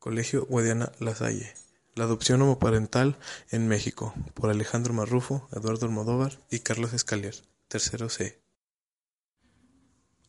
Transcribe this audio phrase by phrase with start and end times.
[0.00, 1.52] Colegio Guadiana La Salle.
[1.94, 3.18] La adopción homoparental
[3.50, 7.34] en México, por Alejandro Marrufo, Eduardo Almodóvar y Carlos Escalier,
[7.68, 8.40] tercero C.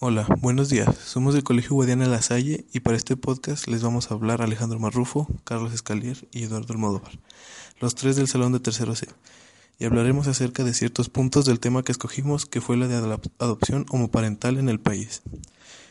[0.00, 0.94] Hola, buenos días.
[0.98, 4.78] Somos del Colegio Guadiana La Salle y para este podcast les vamos a hablar Alejandro
[4.78, 7.18] Marrufo, Carlos Escalier y Eduardo Almodóvar,
[7.80, 9.08] los tres del salón de tercero C.
[9.78, 13.86] Y hablaremos acerca de ciertos puntos del tema que escogimos, que fue la de adopción
[13.88, 15.22] homoparental en el país.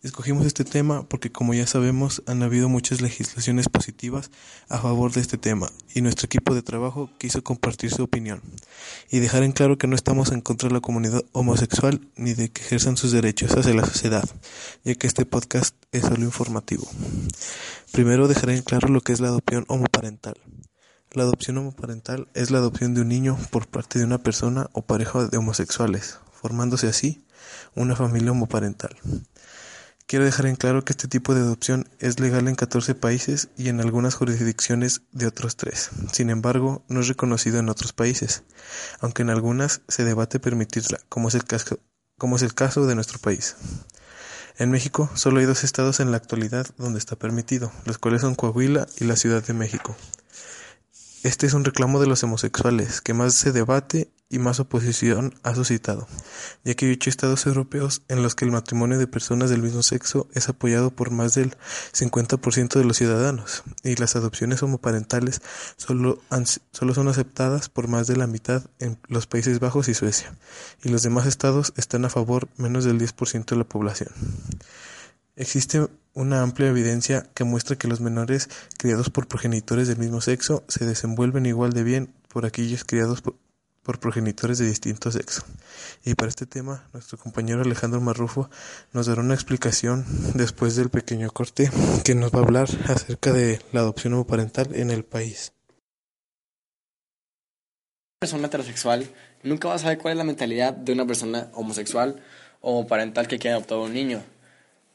[0.00, 4.30] Escogimos este tema porque como ya sabemos han habido muchas legislaciones positivas
[4.68, 8.40] a favor de este tema y nuestro equipo de trabajo quiso compartir su opinión
[9.10, 12.48] y dejar en claro que no estamos en contra de la comunidad homosexual ni de
[12.48, 14.22] que ejerzan sus derechos hacia la sociedad,
[14.84, 16.88] ya que este podcast es solo informativo.
[17.90, 20.34] Primero dejaré en claro lo que es la adopción homoparental.
[21.10, 24.82] La adopción homoparental es la adopción de un niño por parte de una persona o
[24.82, 27.24] pareja de homosexuales, formándose así
[27.74, 28.96] una familia homoparental.
[30.08, 33.68] Quiero dejar en claro que este tipo de adopción es legal en 14 países y
[33.68, 35.90] en algunas jurisdicciones de otros tres.
[36.12, 38.42] Sin embargo, no es reconocido en otros países,
[39.00, 41.78] aunque en algunas se debate permitirla, como es el caso,
[42.16, 43.56] como es el caso de nuestro país.
[44.56, 48.34] En México solo hay dos estados en la actualidad donde está permitido, los cuales son
[48.34, 49.94] Coahuila y la Ciudad de México.
[51.24, 55.52] Este es un reclamo de los homosexuales que más se debate y más oposición ha
[55.52, 56.06] suscitado,
[56.62, 59.82] ya que hay ocho estados europeos en los que el matrimonio de personas del mismo
[59.82, 61.56] sexo es apoyado por más del
[61.92, 65.40] 50% de los ciudadanos, y las adopciones homoparentales
[65.76, 66.22] solo,
[66.70, 70.36] solo son aceptadas por más de la mitad en los Países Bajos y Suecia,
[70.84, 74.10] y los demás estados están a favor menos del 10% de la población.
[75.38, 80.64] Existe una amplia evidencia que muestra que los menores criados por progenitores del mismo sexo
[80.66, 83.36] se desenvuelven igual de bien por aquellos criados por,
[84.00, 85.44] progenitores de distinto sexo.
[86.04, 88.50] Y para este tema, nuestro compañero Alejandro Marrufo
[88.92, 90.04] nos dará una explicación
[90.34, 91.70] después del pequeño corte
[92.04, 95.52] que nos va a hablar acerca de la adopción homoparental en el país.
[98.16, 99.08] Una persona heterosexual
[99.44, 102.20] nunca va a saber cuál es la mentalidad de una persona homosexual
[102.60, 104.24] o homoparental que quiere adoptar a un niño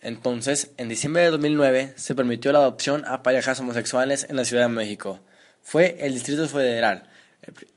[0.03, 4.64] entonces, en diciembre de 2009 se permitió la adopción a parejas homosexuales en la Ciudad
[4.64, 5.22] de México.
[5.62, 7.09] Fue el Distrito Federal,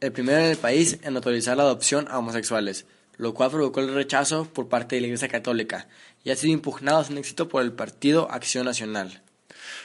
[0.00, 2.84] el primero en el país en autorizar la adopción a homosexuales,
[3.16, 5.86] lo cual provocó el rechazo por parte de la Iglesia Católica
[6.24, 9.22] y ha sido impugnado sin éxito por el Partido Acción Nacional.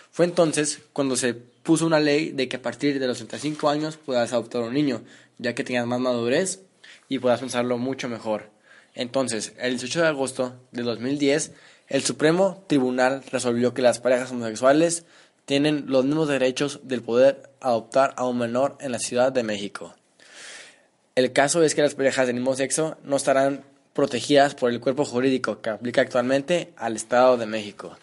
[0.10, 3.98] Fue entonces cuando se puso una ley de que a partir de los 35 años
[3.98, 5.04] puedas adoptar a un niño,
[5.38, 6.62] ya que tengas más madurez
[7.08, 8.50] y puedas pensarlo mucho mejor.
[8.96, 11.54] Entonces, el 18 de agosto de 2010,
[11.92, 15.04] el Supremo Tribunal resolvió que las parejas homosexuales
[15.44, 19.94] tienen los mismos derechos del poder adoptar a un menor en la Ciudad de México.
[21.16, 25.04] El caso es que las parejas del mismo sexo no estarán protegidas por el cuerpo
[25.04, 27.98] jurídico que aplica actualmente al Estado de México.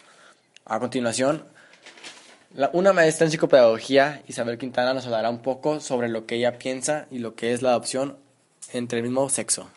[0.66, 1.44] A continuación,
[2.74, 7.06] una maestra en psicopedagogía, Isabel Quintana, nos hablará un poco sobre lo que ella piensa
[7.10, 8.18] y lo que es la adopción
[8.70, 9.70] entre el mismo sexo.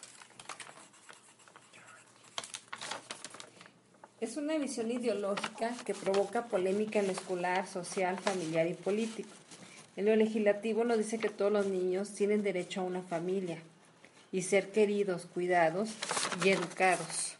[4.21, 9.31] Es una visión ideológica que provoca polémica en lo escolar, social, familiar y político.
[9.95, 13.57] En lo legislativo nos dice que todos los niños tienen derecho a una familia
[14.31, 15.95] y ser queridos, cuidados
[16.45, 17.35] y educados.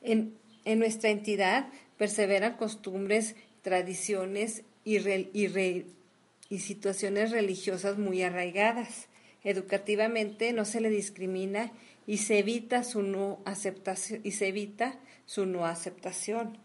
[0.00, 4.96] En, nuestra entidad perseveran costumbres, tradiciones y,
[6.48, 9.08] y situaciones religiosas muy arraigadas.
[9.44, 11.72] Educativamente no se le discrimina
[12.06, 16.58] y se evita su no aceptación y se evita su no aceptación.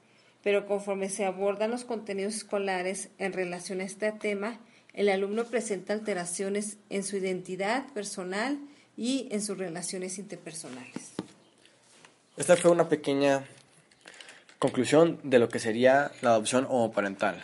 [0.43, 4.59] Pero conforme se abordan los contenidos escolares en relación a este tema,
[4.93, 8.59] el alumno presenta alteraciones en su identidad personal
[8.95, 11.13] y en sus relaciones interpersonales.
[12.37, 13.45] Esta fue una pequeña
[14.59, 17.43] conclusión de lo que sería la adopción homoparental.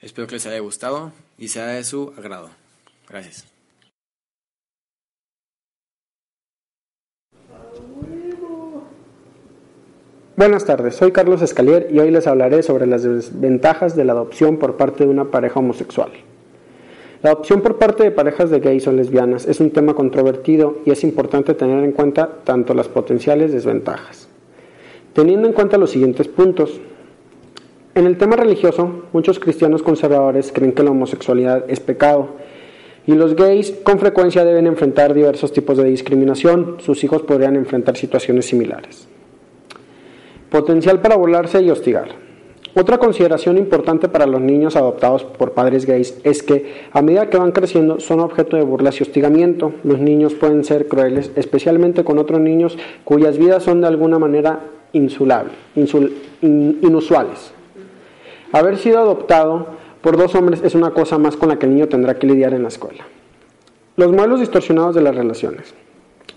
[0.00, 2.50] Espero que les haya gustado y sea de su agrado.
[3.08, 3.55] Gracias.
[10.36, 14.58] Buenas tardes, soy Carlos Escalier y hoy les hablaré sobre las desventajas de la adopción
[14.58, 16.10] por parte de una pareja homosexual.
[17.22, 20.90] La adopción por parte de parejas de gays o lesbianas es un tema controvertido y
[20.90, 24.28] es importante tener en cuenta tanto las potenciales desventajas.
[25.14, 26.82] Teniendo en cuenta los siguientes puntos,
[27.94, 32.28] En el tema religioso, muchos cristianos conservadores creen que la homosexualidad es pecado
[33.06, 36.76] y los gays con frecuencia deben enfrentar diversos tipos de discriminación.
[36.80, 39.08] Sus hijos podrían enfrentar situaciones similares.
[40.56, 42.08] Potencial para burlarse y hostigar.
[42.74, 47.36] Otra consideración importante para los niños adoptados por padres gays es que a medida que
[47.36, 49.74] van creciendo son objeto de burlas y hostigamiento.
[49.84, 54.60] Los niños pueden ser crueles, especialmente con otros niños cuyas vidas son de alguna manera
[54.94, 57.52] insulables, inusuales.
[58.50, 59.66] Haber sido adoptado
[60.00, 62.54] por dos hombres es una cosa más con la que el niño tendrá que lidiar
[62.54, 63.04] en la escuela.
[63.96, 65.74] Los modelos distorsionados de las relaciones.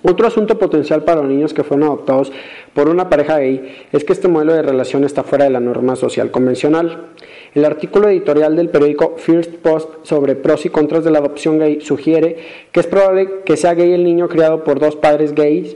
[0.02, 2.32] Otro asunto potencial para los niños que fueron adoptados
[2.74, 5.98] por una pareja gay es que este modelo de relación está fuera de la norma
[5.98, 7.08] social convencional.
[7.54, 11.82] El artículo editorial del periódico First Post sobre pros y contras de la adopción gay
[11.82, 12.38] sugiere
[12.72, 15.76] que es probable que sea gay el niño criado por dos padres gays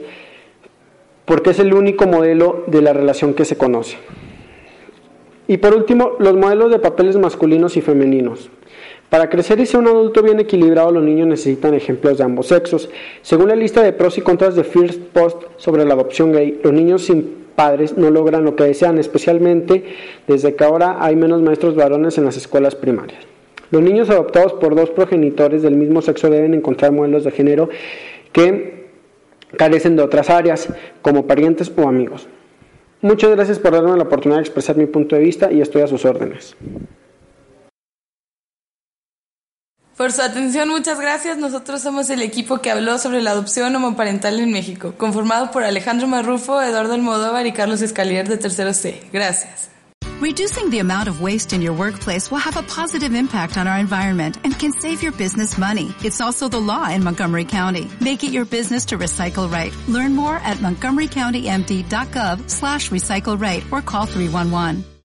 [1.26, 3.98] porque es el único modelo de la relación que se conoce.
[5.48, 8.50] Y por último, los modelos de papeles masculinos y femeninos.
[9.10, 12.90] Para crecer y ser un adulto bien equilibrado, los niños necesitan ejemplos de ambos sexos.
[13.22, 16.74] Según la lista de pros y contras de First Post sobre la adopción gay, los
[16.74, 19.84] niños sin padres no logran lo que desean, especialmente
[20.28, 23.24] desde que ahora hay menos maestros varones en las escuelas primarias.
[23.72, 27.70] Los niños adoptados por dos progenitores del mismo sexo deben encontrar modelos de género
[28.32, 28.84] que
[29.58, 30.70] carecen de otras áreas,
[31.02, 32.28] como parientes o amigos.
[33.02, 35.88] Muchas gracias por darme la oportunidad de expresar mi punto de vista y estoy a
[35.88, 36.56] sus órdenes.
[40.04, 41.38] Por su atención, muchas gracias.
[41.38, 46.10] Nosotros somos el equipo que habló sobre la adopción homoparental en México, conformado por Alejandro
[46.10, 49.02] Marrufo, Eduardo Almodóvar y Carlos Escalier de Tercero C.
[49.14, 49.70] Gracias.
[50.20, 53.80] Reducing the amount of waste in your workplace will have a positive impact on our
[53.80, 55.96] environment and can save your business money.
[56.04, 57.88] It's also the law in Montgomery County.
[58.02, 59.74] Make it your business to recycle right.
[59.88, 64.84] Learn more at montgomerycountymd.gov slash recycle right or call 311.